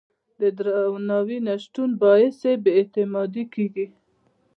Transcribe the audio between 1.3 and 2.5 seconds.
نه شتون باعث